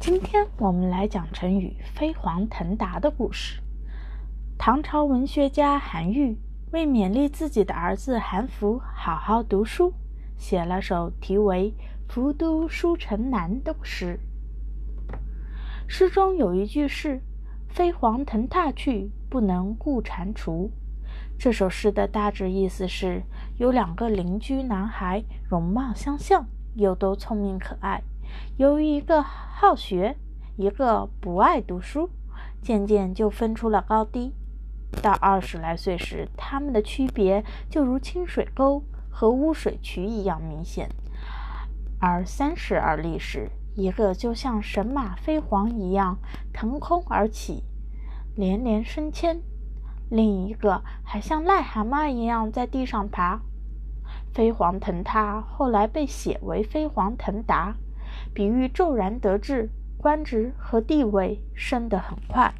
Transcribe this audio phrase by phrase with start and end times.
[0.00, 3.60] 今天我们来讲成语“飞黄腾达”的故事。
[4.56, 6.38] 唐朝文学家韩愈
[6.72, 9.92] 为勉励自己的儿子韩福好好读书，
[10.38, 11.74] 写了首题为
[12.10, 14.18] 《福都书城南》的诗。
[15.86, 17.20] 诗中有一句是
[17.68, 20.70] “飞黄腾达去，不能顾蟾蜍”。
[21.38, 23.22] 这首诗的大致意思是：
[23.58, 28.02] 有两个邻居男孩，容貌相像，又都聪明可爱。
[28.56, 30.16] 由于一个好学，
[30.56, 32.10] 一个不爱读书，
[32.60, 34.34] 渐渐就分出了高低。
[35.02, 40.88] 到二十来岁时，他们的区别就如清水沟和污水渠一样明显；
[42.00, 46.18] 而三十而立时，一个就像神马飞黄一样
[46.52, 47.62] 腾空而起，
[48.34, 49.38] 连连升迁；
[50.10, 53.40] 另一个还像癞蛤蟆一样在地上爬。
[54.32, 57.76] 飞黄腾达后来被写为飞黄腾达。
[58.34, 62.54] 比喻骤然得志，官职和地位升得很快。